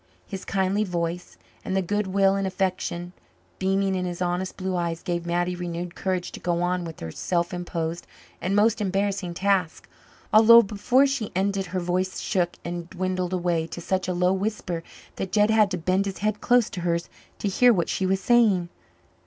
[0.25, 3.13] His kindly voice and the good will and affection
[3.59, 7.11] beaming in his honest blue eyes gave Mattie renewed courage to go on with her
[7.11, 8.07] self imposed
[8.41, 9.87] and most embarrassing task,
[10.33, 14.81] although before she ended her voice shook and dwindled away to such a low whisper
[15.17, 17.07] that Jed had to bend his head close to hers
[17.37, 18.69] to hear what she was saying.